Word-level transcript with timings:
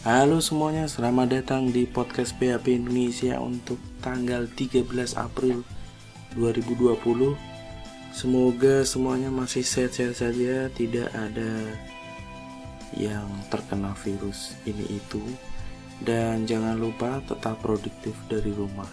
Halo 0.00 0.40
semuanya, 0.40 0.88
selamat 0.88 1.28
datang 1.28 1.68
di 1.68 1.84
podcast 1.84 2.32
PHP 2.40 2.72
Indonesia 2.72 3.36
untuk 3.36 3.76
tanggal 4.00 4.48
13 4.48 4.88
April 5.12 5.60
2020. 6.40 7.36
Semoga 8.08 8.80
semuanya 8.88 9.28
masih 9.28 9.60
sehat-sehat 9.60 10.16
saja, 10.16 10.72
tidak 10.72 11.12
ada 11.12 11.76
yang 12.96 13.28
terkena 13.52 13.92
virus 14.00 14.56
ini 14.64 14.88
itu. 14.88 15.20
Dan 16.00 16.48
jangan 16.48 16.80
lupa 16.80 17.20
tetap 17.20 17.60
produktif 17.60 18.16
dari 18.24 18.56
rumah. 18.56 18.88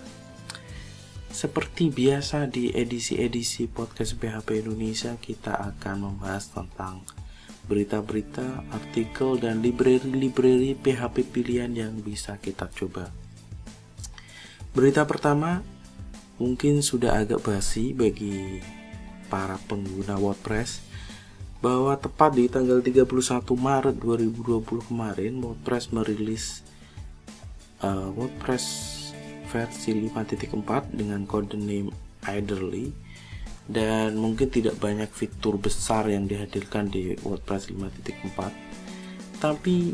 Seperti 1.32 1.88
biasa 1.88 2.52
di 2.52 2.76
edisi-edisi 2.76 3.72
podcast 3.72 4.20
PHP 4.20 4.60
Indonesia 4.60 5.16
kita 5.16 5.56
akan 5.72 6.12
membahas 6.12 6.52
tentang 6.52 7.08
berita-berita, 7.68 8.64
artikel, 8.72 9.36
dan 9.38 9.60
library-library 9.60 10.80
PHP 10.80 11.16
pilihan 11.30 11.72
yang 11.76 11.94
bisa 12.00 12.40
kita 12.40 12.72
coba. 12.72 13.12
Berita 14.72 15.04
pertama 15.04 15.62
mungkin 16.40 16.80
sudah 16.80 17.20
agak 17.20 17.44
basi 17.44 17.92
bagi 17.92 18.64
para 19.28 19.60
pengguna 19.68 20.16
WordPress 20.16 20.88
bahwa 21.60 21.98
tepat 21.98 22.38
di 22.38 22.46
tanggal 22.48 22.80
31 22.80 23.10
Maret 23.58 23.96
2020 24.00 24.88
kemarin 24.88 25.42
WordPress 25.42 25.90
merilis 25.90 26.62
uh, 27.82 28.14
WordPress 28.14 28.66
versi 29.50 29.98
5.4 30.14 30.94
dengan 30.94 31.26
kode 31.26 31.58
name 31.58 31.90
Idly 32.28 33.07
dan 33.68 34.16
mungkin 34.16 34.48
tidak 34.48 34.80
banyak 34.80 35.12
fitur 35.12 35.60
besar 35.60 36.08
yang 36.08 36.24
dihadirkan 36.26 36.88
di 36.88 37.20
WordPress 37.20 37.68
5.4 37.72 39.44
tapi 39.44 39.92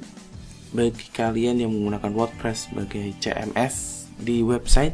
bagi 0.73 1.08
kalian 1.14 1.62
yang 1.62 1.73
menggunakan 1.73 2.14
WordPress 2.14 2.70
sebagai 2.70 3.14
CMS 3.17 4.08
di 4.17 4.45
website 4.45 4.94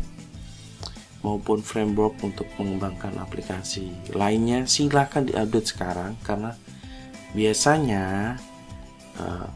maupun 1.19 1.59
framework 1.59 2.15
untuk 2.23 2.47
mengembangkan 2.55 3.19
aplikasi 3.19 3.91
lainnya 4.15 4.63
silahkan 4.63 5.27
diupdate 5.27 5.67
sekarang 5.75 6.15
karena 6.23 6.55
biasanya 7.35 8.35
uh, 9.19 9.47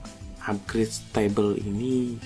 upgrade 0.43 0.91
stable 0.91 1.55
ini 1.55 2.19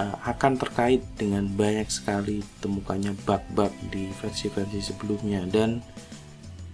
uh, 0.00 0.16
akan 0.24 0.56
terkait 0.56 1.04
dengan 1.20 1.44
banyak 1.44 1.92
sekali 1.92 2.40
temukannya 2.64 3.12
bug-bug 3.28 3.70
di 3.92 4.08
versi-versi 4.16 4.80
sebelumnya. 4.80 5.44
Dan 5.44 5.84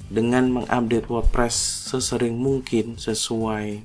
dengan 0.06 0.62
mengupdate 0.62 1.10
WordPress 1.10 1.90
sesering 1.90 2.38
mungkin 2.38 2.94
sesuai 2.94 3.82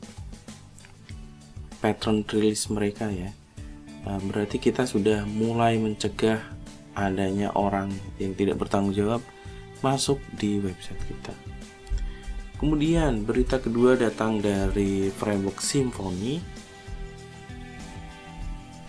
pattern 1.81 2.21
release 2.29 2.69
mereka 2.69 3.09
ya 3.09 3.33
uh, 4.05 4.21
berarti 4.29 4.61
kita 4.61 4.85
sudah 4.85 5.25
mulai 5.25 5.81
mencegah 5.81 6.41
adanya 6.93 7.49
orang 7.57 7.89
yang 8.21 8.37
tidak 8.37 8.61
bertanggung 8.61 8.93
jawab 8.93 9.21
masuk 9.81 10.21
di 10.37 10.61
website 10.61 11.01
kita. 11.09 11.33
Kemudian 12.61 13.25
berita 13.25 13.57
kedua 13.57 13.97
datang 13.97 14.37
dari 14.37 15.09
framework 15.09 15.57
Symfony 15.57 16.37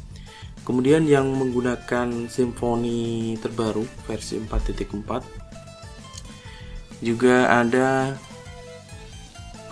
Kemudian 0.62 1.08
yang 1.08 1.26
menggunakan 1.34 2.28
Symfony 2.28 3.34
terbaru 3.40 3.82
versi 4.06 4.38
4.4 4.38 5.50
juga 7.00 7.48
ada 7.48 8.12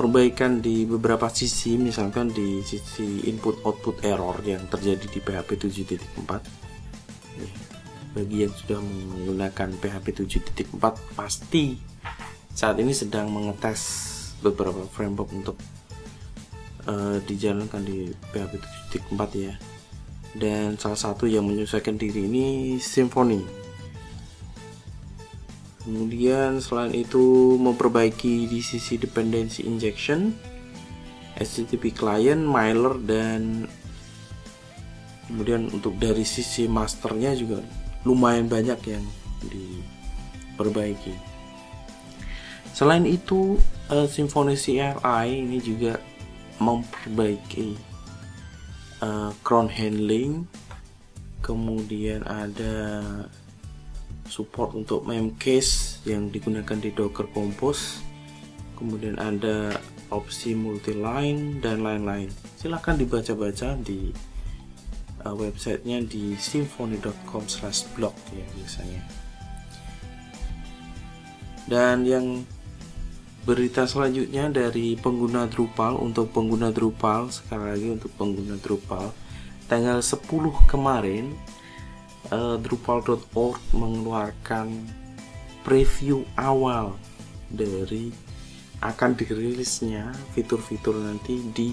perbaikan 0.00 0.65
di 0.65 0.88
beberapa 0.88 1.28
sisi 1.28 1.76
misalkan 1.76 2.32
di 2.32 2.65
sisi 2.65 3.28
input 3.28 3.60
output 3.66 4.00
error 4.06 4.38
yang 4.47 4.65
terjadi 4.71 5.06
di 5.10 5.21
PHP 5.21 5.50
7.4 5.59 6.69
bagi 8.16 8.47
yang 8.47 8.55
sudah 8.55 8.81
menggunakan 8.81 9.69
PHP 9.76 10.06
7.4 10.25 11.19
pasti 11.19 11.76
saat 12.55 12.81
ini 12.81 12.97
sedang 12.97 13.28
mengetes 13.28 13.82
beberapa 14.41 14.87
framework 14.88 15.31
untuk 15.34 15.59
uh, 16.88 17.20
dijalankan 17.22 17.82
di 17.84 18.10
PHP 18.32 18.53
7.4 19.12 19.44
ya 19.44 19.55
dan 20.37 20.77
salah 20.77 20.99
satu 20.99 21.25
yang 21.25 21.49
menyesuaikan 21.49 21.97
diri 21.97 22.28
ini 22.28 22.77
Symfony 22.77 23.41
kemudian 25.89 26.61
selain 26.61 26.93
itu 26.93 27.56
memperbaiki 27.56 28.44
di 28.44 28.61
sisi 28.61 29.00
dependency 29.00 29.65
injection 29.65 30.37
HTTP 31.38 31.94
client, 31.94 32.43
mailer 32.43 32.99
dan 33.06 33.71
kemudian 35.31 35.71
untuk 35.71 35.94
dari 36.03 36.27
sisi 36.27 36.67
masternya 36.67 37.31
juga 37.38 37.62
lumayan 38.03 38.50
banyak 38.50 38.81
yang 38.91 39.05
diperbaiki. 39.47 41.15
Selain 42.75 43.06
itu 43.06 43.55
uh, 43.91 44.06
Symfony 44.11 44.59
CLI 44.59 45.27
ini 45.47 45.59
juga 45.62 46.03
memperbaiki 46.59 47.88
uh, 49.03 49.31
crown 49.47 49.69
handling 49.70 50.47
kemudian 51.44 52.26
ada 52.26 53.03
support 54.28 54.76
untuk 54.76 55.09
memcase 55.09 56.03
yang 56.04 56.28
digunakan 56.28 56.76
di 56.76 56.92
Docker 56.92 57.31
Compose 57.32 58.04
kemudian 58.78 59.19
ada 59.19 59.75
opsi 60.08 60.56
multi 60.56 60.97
line 60.97 61.60
dan 61.60 61.84
lain-lain. 61.84 62.31
Silahkan 62.56 62.97
dibaca-baca 62.97 63.76
di 63.76 64.14
uh, 65.26 65.34
websitenya 65.37 66.04
di 66.06 66.38
symphony.com/blog 66.38 68.14
ya 68.32 68.47
biasanya. 68.56 69.03
Dan 71.69 72.08
yang 72.08 72.26
berita 73.48 73.88
selanjutnya 73.88 74.53
dari 74.53 74.92
pengguna 74.92 75.48
Drupal 75.48 75.97
untuk 75.97 76.28
pengguna 76.36 76.69
Drupal 76.69 77.32
sekali 77.32 77.72
lagi 77.72 77.88
untuk 77.97 78.12
pengguna 78.12 78.60
Drupal. 78.60 79.09
Tanggal 79.72 80.04
10 80.04 80.20
kemarin 80.69 81.32
uh, 82.28 82.60
drupal.org 82.60 83.56
mengeluarkan 83.72 84.69
preview 85.64 86.28
awal 86.37 87.00
dari 87.48 88.12
akan 88.84 89.16
dirilisnya 89.16 90.12
fitur-fitur 90.37 91.00
nanti 91.00 91.41
di 91.56 91.72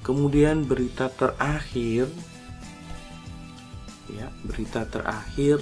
kemudian 0.00 0.64
berita 0.64 1.12
terakhir 1.12 2.08
ya 4.08 4.32
berita 4.40 4.88
terakhir 4.88 5.60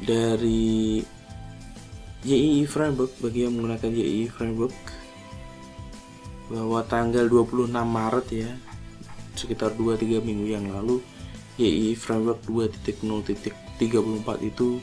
dari 0.00 1.04
JII 2.24 2.64
Framework 2.64 3.20
bagi 3.20 3.44
yang 3.44 3.60
menggunakan 3.60 3.90
JII 3.92 4.24
Framework 4.32 4.72
bahwa 6.48 6.80
tanggal 6.88 7.28
26 7.28 7.68
Maret 7.68 8.26
ya 8.32 8.50
sekitar 9.36 9.74
2-3 9.74 10.22
minggu 10.22 10.46
yang 10.48 10.70
lalu 10.70 11.02
YI 11.58 11.98
Framework 11.98 12.46
2.0.34 13.90 14.46
itu 14.46 14.78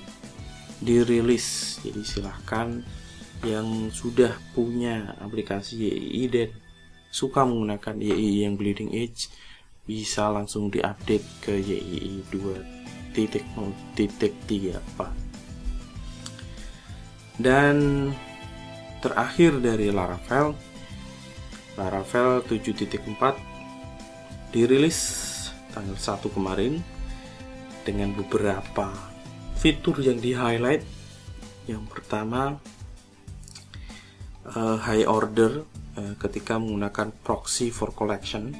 dirilis. 0.84 1.80
Jadi 1.84 2.04
silahkan 2.04 2.84
yang 3.44 3.92
sudah 3.92 4.38
punya 4.52 5.16
aplikasi 5.24 5.76
YI 5.80 6.28
dan 6.28 6.52
suka 7.08 7.48
menggunakan 7.48 7.96
YI 7.96 8.44
yang 8.44 8.60
bleeding 8.60 8.92
edge 8.92 9.32
bisa 9.88 10.28
langsung 10.30 10.70
diupdate 10.70 11.26
ke 11.42 11.56
YI 11.56 12.20
2.0.34 12.30 14.84
dan 17.40 18.12
terakhir 19.00 19.64
dari 19.64 19.88
Laravel 19.90 20.54
Laravel 21.80 22.44
7.4 22.44 24.52
dirilis 24.52 25.00
tanggal 25.72 25.96
1 25.96 26.36
kemarin 26.36 26.84
dengan 27.90 28.14
beberapa 28.14 28.94
fitur 29.58 29.98
yang 29.98 30.22
di 30.22 30.38
highlight 30.38 30.86
yang 31.66 31.90
pertama 31.90 32.62
uh, 34.46 34.78
high 34.78 35.10
order 35.10 35.66
uh, 35.98 36.14
ketika 36.22 36.62
menggunakan 36.62 37.10
proxy 37.26 37.74
for 37.74 37.90
collection. 37.90 38.54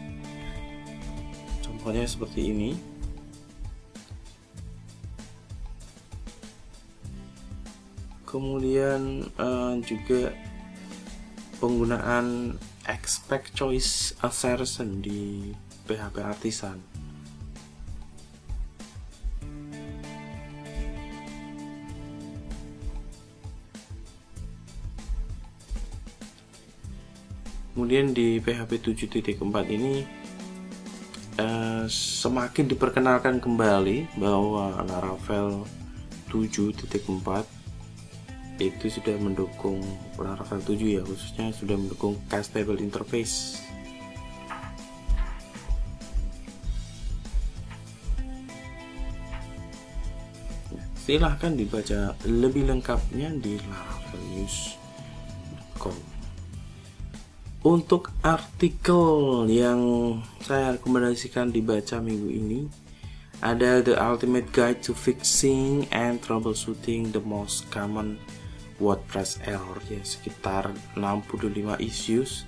Contohnya 1.62 2.10
seperti 2.10 2.50
ini. 2.50 2.72
Kemudian 8.26 9.30
uh, 9.38 9.78
juga 9.86 10.34
penggunaan 11.62 12.58
expect 12.90 13.54
choice 13.54 14.18
assertion 14.26 15.02
di 15.02 15.54
PHP 15.90 16.22
artisan 16.22 16.78
kemudian 27.80 28.12
di 28.12 28.44
PHP 28.44 28.92
7.4 28.92 29.40
ini 29.72 30.04
uh, 31.40 31.88
semakin 31.88 32.68
diperkenalkan 32.68 33.40
kembali 33.40 34.20
bahwa 34.20 34.84
Laravel 34.84 35.64
7.4 36.28 37.00
itu 38.60 38.92
sudah 38.92 39.16
mendukung 39.16 39.80
Laravel 40.20 40.60
7 40.60 40.76
ya 40.76 41.00
khususnya 41.08 41.56
sudah 41.56 41.80
mendukung 41.80 42.20
castable 42.28 42.84
interface. 42.84 43.64
Silahkan 51.00 51.56
dibaca 51.56 52.12
lebih 52.28 52.68
lengkapnya 52.68 53.32
di 53.40 53.56
laravelnews.com 53.56 56.09
untuk 57.60 58.16
artikel 58.24 59.44
yang 59.52 59.80
saya 60.40 60.80
rekomendasikan 60.80 61.52
dibaca 61.52 62.00
minggu 62.00 62.32
ini 62.32 62.60
ada 63.44 63.84
The 63.84 64.00
Ultimate 64.00 64.48
Guide 64.56 64.80
to 64.88 64.96
Fixing 64.96 65.88
and 65.92 66.24
Troubleshooting 66.24 67.12
the 67.12 67.20
Most 67.20 67.68
Common 67.68 68.16
WordPress 68.80 69.44
error 69.44 69.80
ya 69.92 70.00
sekitar 70.08 70.72
65 70.96 71.84
issues 71.84 72.48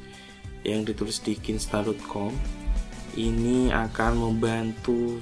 yang 0.63 0.87
ditulis 0.87 1.19
di 1.19 1.35
kinsta.com 1.35 2.31
ini 3.19 3.67
akan 3.67 4.13
membantu 4.15 5.19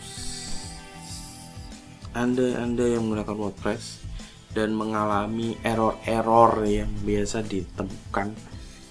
anda-anda 2.13 2.86
yang 2.86 3.09
menggunakan 3.09 3.38
WordPress 3.38 4.06
dan 4.53 4.74
mengalami 4.74 5.57
error-error 5.65 6.65
yang 6.65 6.89
biasa 7.06 7.41
ditemukan 7.41 8.49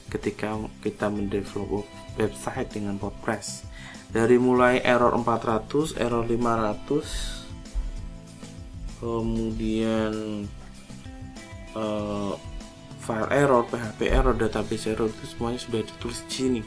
ketika 0.08 0.56
kita 0.80 1.12
mendevelop 1.12 1.84
website 2.16 2.72
dengan 2.72 2.96
WordPress 2.96 3.68
dari 4.08 4.40
mulai 4.40 4.80
error 4.80 5.12
400, 5.12 6.00
error 6.00 6.24
500 6.24 7.38
kemudian 8.98 10.44
uh, 11.78 12.34
file 13.04 13.30
error, 13.32 13.62
PHP 13.68 14.00
error, 14.10 14.34
database 14.36 14.90
error 14.90 15.08
itu 15.08 15.24
semuanya 15.28 15.60
sudah 15.62 15.80
ditulis 15.80 16.20
di 16.28 16.32
sini. 16.34 16.60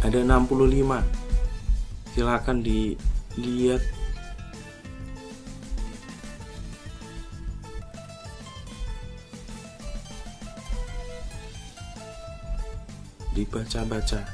Ada 0.00 0.24
65. 0.24 2.16
Silahkan 2.16 2.56
dilihat 2.60 3.82
dibaca-baca. 13.52 14.24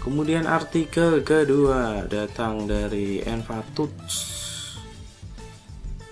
Kemudian 0.00 0.48
artikel 0.48 1.20
kedua 1.20 2.08
datang 2.08 2.64
dari 2.64 3.20
Envatuts 3.20 4.34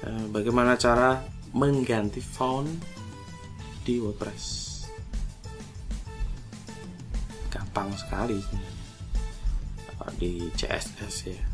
Eh, 0.02 0.26
bagaimana 0.34 0.74
cara 0.74 1.22
mengganti 1.54 2.18
font 2.18 2.66
di 3.86 4.02
WordPress? 4.02 4.82
Gampang 7.46 7.94
sekali 7.94 8.42
di 10.18 10.50
CSS 10.58 11.16
ya? 11.30 11.44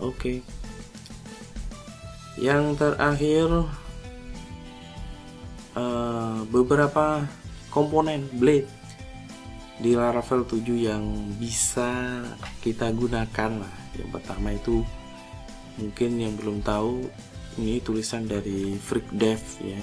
Oke. 0.00 0.40
Yang 2.40 2.64
terakhir 2.80 3.68
uh, 5.78 6.42
beberapa 6.50 7.22
komponen 7.70 8.26
blade 8.34 8.66
di 9.78 9.94
Laravel 9.94 10.42
7 10.42 10.74
yang 10.74 11.04
bisa 11.38 12.22
kita 12.58 12.90
gunakan 12.90 13.62
lah. 13.62 13.74
Yang 13.94 14.10
pertama 14.18 14.48
itu 14.50 14.82
mungkin 15.78 16.10
yang 16.18 16.34
belum 16.34 16.66
tahu 16.66 17.06
ini 17.62 17.78
tulisan 17.78 18.26
dari 18.26 18.74
Freak 18.74 19.06
Dev 19.14 19.38
ya. 19.62 19.78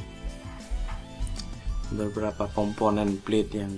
Beberapa 1.95 2.51
komponen 2.51 3.15
blade 3.23 3.55
yang 3.55 3.73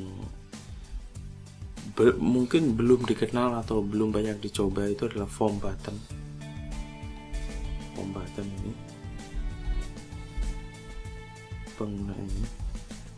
be 1.98 2.14
mungkin 2.18 2.78
belum 2.78 3.10
dikenal 3.10 3.58
atau 3.62 3.82
belum 3.82 4.14
banyak 4.14 4.38
dicoba 4.42 4.90
itu 4.90 5.06
adalah 5.06 5.30
form 5.30 5.62
button. 5.62 5.98
Form 7.94 8.10
button 8.14 8.48
ini 8.62 8.87
pengguna 11.78 12.18
ini 12.18 12.68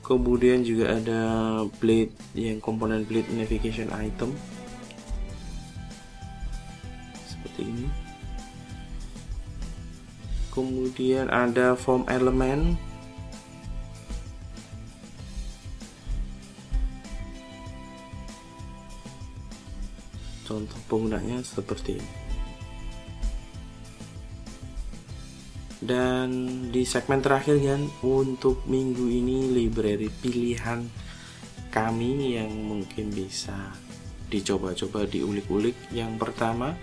kemudian 0.09 0.65
juga 0.65 0.97
ada 0.97 1.21
blade 1.77 2.09
yang 2.33 2.57
komponen 2.57 3.05
blade 3.05 3.29
navigation 3.29 3.93
item. 3.93 4.33
Seperti 7.29 7.61
ini. 7.69 7.87
Kemudian 10.49 11.29
ada 11.29 11.77
form 11.77 12.09
element. 12.09 12.73
Contoh 20.49 20.81
penggunanya 20.89 21.45
seperti 21.45 22.01
ini 22.01 22.28
dan 25.89 26.29
di 26.69 26.85
segmen 26.85 27.17
terakhir 27.17 27.57
kan 27.57 27.89
untuk 28.05 28.61
minggu 28.69 29.09
ini 29.09 29.49
library 29.49 30.13
pilihan 30.21 30.85
kami 31.73 32.37
yang 32.37 32.53
mungkin 32.53 33.09
bisa 33.09 33.73
dicoba-coba 34.29 35.09
diulik-ulik. 35.09 35.73
Yang 35.89 36.21
pertama 36.21 36.77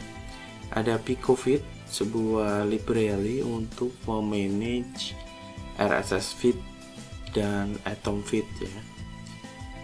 ada 0.75 0.99
Picofit 0.99 1.63
sebuah 1.87 2.67
library 2.67 3.47
untuk 3.47 3.95
memanage 4.11 5.15
RSS 5.79 6.35
feed 6.35 6.59
dan 7.31 7.79
atom 7.87 8.27
feed 8.27 8.47
ya. 8.59 8.75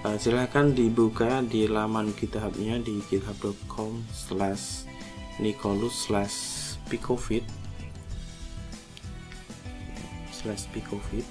Uh, 0.03 0.19
silahkan 0.19 0.75
dibuka 0.75 1.47
di 1.47 1.71
laman 1.71 2.11
githubnya 2.19 2.75
di 2.83 2.99
github.com 3.07 4.03
slash 4.11 4.83
nicholas 5.39 5.95
slash 6.11 6.37
picofit 6.91 7.47
slash 10.43 10.67
picofit 10.75 11.25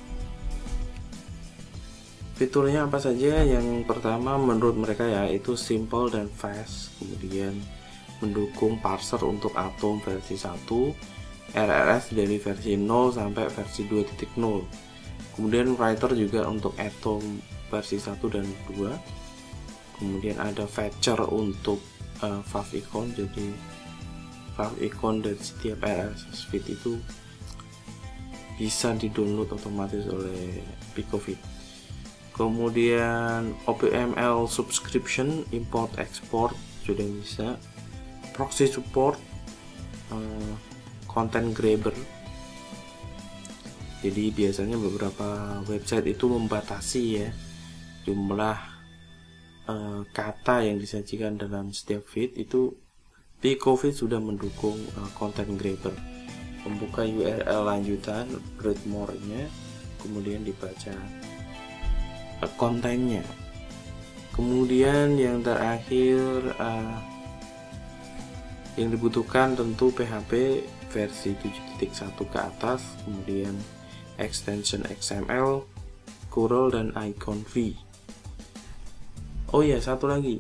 fiturnya 2.42 2.90
apa 2.90 2.98
saja? 2.98 3.46
Yang 3.46 3.86
pertama 3.86 4.34
menurut 4.34 4.74
mereka 4.74 5.06
ya 5.06 5.30
itu 5.30 5.54
simple 5.54 6.10
dan 6.10 6.26
fast. 6.26 6.90
Kemudian 6.98 7.54
mendukung 8.18 8.82
parser 8.82 9.22
untuk 9.22 9.54
Atom 9.54 10.02
versi 10.02 10.42
1, 10.42 10.58
RRS 11.52 12.16
dari 12.16 12.40
versi 12.40 12.80
0 12.80 13.12
sampai 13.12 13.52
versi 13.52 13.84
2.0. 13.84 14.40
kemudian 15.36 15.76
writer 15.76 16.12
juga 16.16 16.48
untuk 16.48 16.76
Atom 16.80 17.20
versi 17.68 18.00
1 18.00 18.20
dan 18.32 18.48
2 18.72 20.00
kemudian 20.00 20.38
ada 20.40 20.66
feature 20.68 21.24
untuk 21.28 21.80
uh, 22.24 22.44
favicon 22.48 23.12
jadi 23.16 23.48
favicon 24.56 25.24
dari 25.24 25.40
setiap 25.40 25.84
RSS 25.84 26.52
feed 26.52 26.66
itu 26.72 27.00
bisa 28.62 28.94
di-download 28.94 29.50
otomatis 29.58 30.06
oleh 30.06 30.62
Picofit 30.94 31.42
kemudian 32.42 33.54
OPML 33.68 34.48
subscription 34.48 35.46
import 35.52 35.94
export 36.00 36.56
sudah 36.82 37.06
bisa. 37.06 37.48
Proxy 38.32 38.66
support 38.66 39.20
uh, 40.10 40.54
content 41.06 41.52
grabber. 41.52 41.94
Jadi 44.02 44.34
biasanya 44.34 44.82
beberapa 44.82 45.62
website 45.70 46.10
itu 46.10 46.26
membatasi 46.26 47.04
ya 47.22 47.30
jumlah 48.08 48.58
uh, 49.70 50.02
kata 50.10 50.66
yang 50.66 50.82
disajikan 50.82 51.38
dalam 51.38 51.70
setiap 51.70 52.02
feed. 52.10 52.34
Itu 52.40 52.74
Picofit 53.38 53.94
sudah 53.94 54.18
mendukung 54.18 54.80
uh, 54.98 55.10
content 55.14 55.54
grabber 55.60 55.94
membuka 56.68 57.02
URL 57.06 57.62
lanjutan 57.66 58.30
read 58.62 58.78
more-nya 58.86 59.50
kemudian 60.02 60.46
dibaca 60.46 60.94
kontennya 62.58 63.22
kemudian 64.34 65.18
yang 65.18 65.46
terakhir 65.46 66.56
uh, 66.58 66.98
yang 68.80 68.90
dibutuhkan 68.90 69.54
tentu 69.54 69.92
PHP 69.92 70.64
versi 70.90 71.36
7.1 71.38 72.18
ke 72.18 72.40
atas 72.40 72.82
kemudian 73.04 73.54
extension 74.22 74.86
XML, 74.86 75.66
Curl 76.30 76.72
dan 76.72 76.94
icon 76.96 77.42
V. 77.50 77.76
Oh 79.52 79.66
ya, 79.66 79.82
satu 79.82 80.08
lagi. 80.08 80.40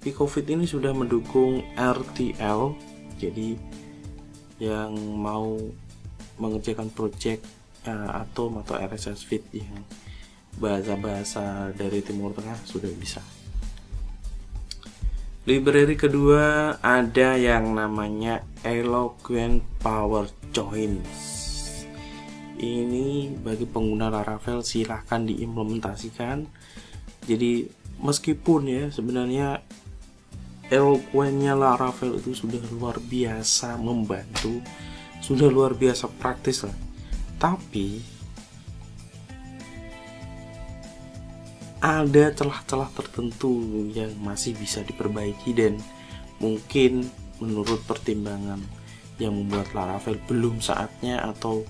Picofit 0.00 0.48
ini 0.48 0.64
sudah 0.64 0.96
mendukung 0.96 1.62
RTL. 1.76 2.74
Jadi 3.20 3.54
yang 4.60 4.92
mau 5.18 5.56
mengerjakan 6.36 6.92
project 6.92 7.42
uh, 7.88 8.22
atau 8.22 8.52
atau 8.60 8.76
RSS 8.76 9.26
feed 9.26 9.44
yang 9.56 9.82
bahasa-bahasa 10.60 11.72
dari 11.74 12.04
Timur 12.04 12.36
Tengah 12.36 12.60
sudah 12.68 12.92
bisa. 12.94 13.24
Library 15.48 15.96
kedua 15.96 16.76
ada 16.84 17.34
yang 17.40 17.72
namanya 17.72 18.44
Eloquent 18.60 19.64
Power 19.80 20.28
Joins 20.52 21.40
ini 22.60 23.32
bagi 23.40 23.64
pengguna 23.64 24.12
Laravel 24.12 24.60
silahkan 24.60 25.24
diimplementasikan 25.24 26.44
jadi 27.24 27.66
meskipun 28.00 28.68
ya 28.68 28.84
sebenarnya 28.92 29.64
eloquentnya 30.70 31.58
Laravel 31.58 32.22
itu 32.22 32.32
sudah 32.32 32.62
luar 32.70 32.96
biasa 33.02 33.76
membantu 33.76 34.62
sudah 35.20 35.50
luar 35.50 35.76
biasa 35.76 36.08
praktis 36.08 36.64
lah 36.64 36.76
tapi 37.36 38.00
ada 41.80 42.28
celah-celah 42.36 42.92
tertentu 42.92 43.84
yang 43.96 44.12
masih 44.20 44.52
bisa 44.52 44.84
diperbaiki 44.84 45.50
dan 45.56 45.80
mungkin 46.36 47.08
menurut 47.40 47.80
pertimbangan 47.88 48.60
yang 49.16 49.32
membuat 49.32 49.72
Laravel 49.72 50.20
belum 50.28 50.60
saatnya 50.60 51.24
atau 51.24 51.64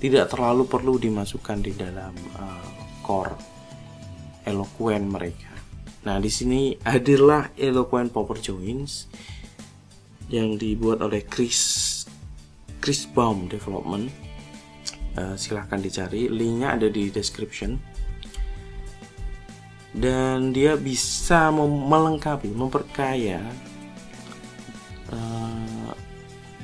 tidak 0.00 0.32
terlalu 0.32 0.64
perlu 0.66 0.96
dimasukkan 0.96 1.58
di 1.60 1.72
dalam 1.76 2.12
uh, 2.36 2.68
core 3.04 3.36
eloquent 4.48 5.06
mereka. 5.06 5.51
Nah, 6.02 6.18
di 6.18 6.30
sini 6.30 6.74
hadirlah 6.82 7.54
eloquent 7.54 8.10
power 8.10 8.38
joins 8.38 9.06
yang 10.32 10.58
dibuat 10.58 11.04
oleh 11.04 11.22
Chris 11.22 12.02
Chris 12.82 13.06
Baum 13.06 13.46
Development. 13.46 14.10
Uh, 15.12 15.36
silahkan 15.36 15.76
dicari, 15.76 16.26
linknya 16.26 16.74
ada 16.74 16.88
di 16.88 17.12
description. 17.12 17.76
Dan 19.92 20.56
dia 20.56 20.74
bisa 20.80 21.52
melengkapi, 21.52 22.48
memperkaya 22.48 23.44
uh, 25.12 25.92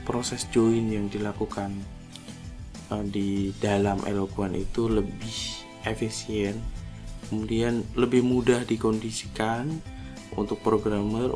proses 0.09 0.49
join 0.49 0.89
yang 0.89 1.13
dilakukan 1.13 1.77
Eh, 2.89 3.05
di 3.05 3.53
dalam 3.61 4.01
eloquent 4.09 4.57
itu 4.57 4.89
lebih 4.89 5.37
efisien 5.85 6.57
kemudian 7.29 7.85
lebih 7.95 8.25
mudah 8.25 8.65
dikondisikan 8.65 9.69
untuk 10.35 10.61
programmer 10.65 11.31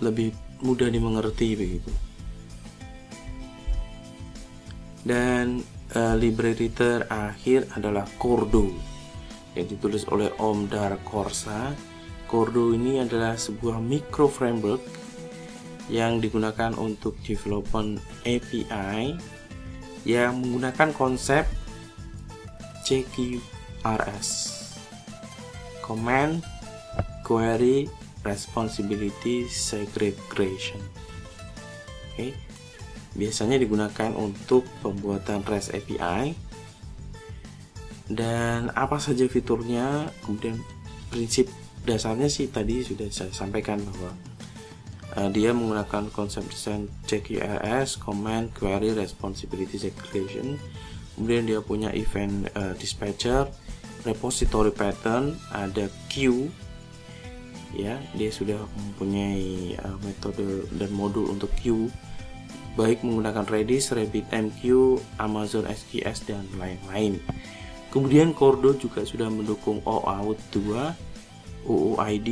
lebih 0.00 0.32
mudah 0.62 0.90
dimengerti 0.90 1.54
begitu. 1.54 1.92
Dan 5.06 5.62
uh, 5.94 6.14
library 6.18 6.68
terakhir 6.74 7.70
adalah 7.78 8.04
Cordo 8.18 8.68
yang 9.56 9.66
ditulis 9.66 10.04
oleh 10.10 10.28
Om 10.36 10.68
Dar 10.68 10.98
Korsa. 11.06 11.72
Cordo 12.28 12.76
ini 12.76 13.00
adalah 13.00 13.40
sebuah 13.40 13.80
micro 13.80 14.28
framework 14.28 14.84
yang 15.88 16.20
digunakan 16.20 16.76
untuk 16.76 17.16
development 17.24 17.96
API 18.28 19.16
yang 20.04 20.36
menggunakan 20.44 20.92
konsep 20.92 21.48
CQRS 22.84 24.57
Command 25.88 26.44
Query 27.24 27.88
Responsibility 28.20 29.48
Segregation 29.48 30.84
Oke 32.12 32.12
okay. 32.12 32.30
biasanya 33.16 33.56
digunakan 33.56 34.12
untuk 34.12 34.68
pembuatan 34.84 35.40
REST 35.40 35.72
API 35.72 36.36
dan 38.12 38.68
apa 38.76 39.00
saja 39.00 39.24
fiturnya 39.28 40.12
kemudian 40.24 40.60
prinsip 41.08 41.48
dasarnya 41.88 42.28
sih 42.28 42.52
tadi 42.52 42.84
sudah 42.84 43.08
saya 43.08 43.32
sampaikan 43.32 43.80
bahwa 43.80 44.12
uh, 45.16 45.28
dia 45.32 45.56
menggunakan 45.56 46.12
konsep 46.12 46.44
desain 46.46 46.86
CQRS, 47.08 47.98
Command 48.02 48.52
Query 48.52 48.92
Responsibility 48.92 49.80
Segregation. 49.80 50.60
Kemudian 51.16 51.50
dia 51.50 51.58
punya 51.64 51.90
event 51.96 52.46
uh, 52.54 52.76
dispatcher, 52.78 53.50
repository 54.04 54.70
pattern, 54.74 55.38
ada 55.50 55.90
queue. 56.12 56.50
Ya, 57.76 58.00
dia 58.16 58.32
sudah 58.32 58.58
mempunyai 58.74 59.76
uh, 59.84 59.98
metode 60.00 60.64
dan 60.76 60.90
modul 60.92 61.28
untuk 61.28 61.52
queue 61.60 61.92
baik 62.78 63.02
menggunakan 63.02 63.42
Redis, 63.50 63.90
RabbitMQ, 63.90 64.62
Amazon 65.18 65.66
SQS 65.66 66.30
dan 66.30 66.46
lain-lain. 66.54 67.18
Kemudian 67.90 68.30
Cordo 68.30 68.70
juga 68.78 69.02
sudah 69.02 69.26
mendukung 69.26 69.82
OAuth 69.82 70.38
2, 70.54 71.66
UUID, 71.66 72.28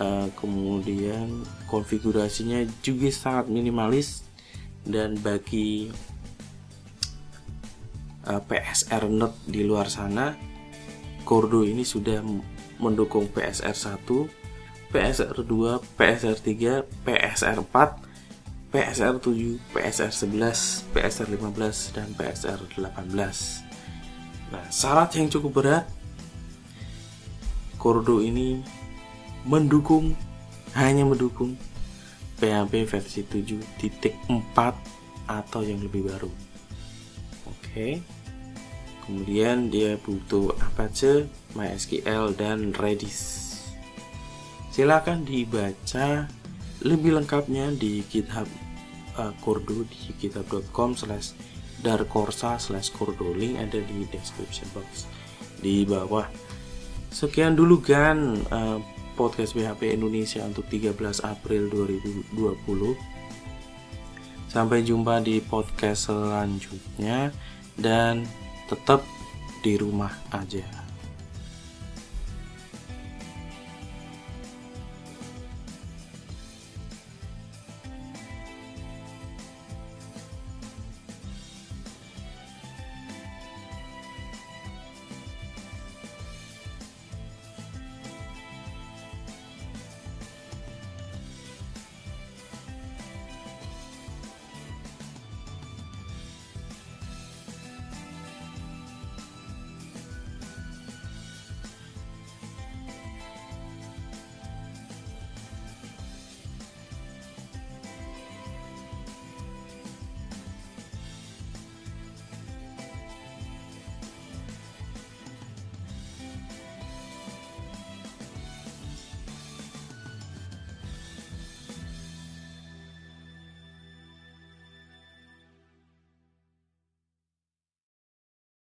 uh, 0.00 0.32
kemudian 0.40 1.44
konfigurasinya 1.68 2.64
juga 2.80 3.12
sangat 3.12 3.52
minimalis 3.52 4.24
dan 4.88 5.20
bagi 5.20 5.92
uh, 8.26 8.38
eh, 8.38 8.42
PSR 8.42 9.06
nerd 9.10 9.34
di 9.46 9.62
luar 9.62 9.90
sana 9.90 10.34
Cordo 11.26 11.66
ini 11.66 11.82
sudah 11.82 12.22
mendukung 12.78 13.26
PSR 13.30 13.74
1 13.74 14.90
PSR 14.94 15.34
2 15.34 15.98
PSR 15.98 16.36
3 16.38 17.06
PSR 17.06 17.58
4 17.62 18.74
PSR 18.74 19.14
7 19.18 19.74
PSR 19.74 20.12
11 20.12 20.94
PSR 20.94 21.28
15 21.34 21.96
dan 21.96 22.08
PSR 22.14 22.60
18 22.78 24.54
nah 24.54 24.64
syarat 24.70 25.10
yang 25.18 25.26
cukup 25.26 25.62
berat 25.62 25.86
Cordo 27.78 28.22
ini 28.22 28.62
mendukung 29.46 30.18
hanya 30.74 31.06
mendukung 31.06 31.54
PHP 32.36 32.72
versi 32.84 33.24
7.4 33.24 34.26
atau 35.26 35.60
yang 35.64 35.80
lebih 35.80 36.04
baru. 36.10 36.30
Oke. 37.48 38.02
Kemudian 39.06 39.70
dia 39.70 39.94
butuh 40.02 40.50
Apache, 40.58 41.30
MySQL 41.54 42.34
dan 42.34 42.74
Redis. 42.74 43.46
Silakan 44.74 45.22
dibaca 45.22 46.26
lebih 46.82 47.16
lengkapnya 47.16 47.72
di 47.72 48.02
GitHub 48.10 48.50
uh, 49.16 49.32
Cordo 49.40 49.86
di 49.86 50.12
github.com 50.20 50.98
slash 50.98 51.32
darkorsa 51.80 52.60
slash 52.60 52.92
cordo 52.92 53.36
link 53.36 53.60
ada 53.60 53.80
di 53.80 54.08
description 54.08 54.64
box 54.72 55.04
di 55.60 55.84
bawah 55.84 56.24
sekian 57.12 57.52
dulu 57.52 57.80
kan 57.84 58.40
uh, 58.48 58.80
podcast 59.16 59.56
PHP 59.56 59.96
Indonesia 59.96 60.44
untuk 60.44 60.68
13 60.68 61.24
April 61.24 61.72
2020. 61.72 62.36
Sampai 64.52 64.84
jumpa 64.84 65.24
di 65.24 65.40
podcast 65.40 66.12
selanjutnya 66.12 67.32
dan 67.80 68.28
tetap 68.66 69.02
di 69.62 69.74
rumah 69.78 70.12
aja. 70.30 70.85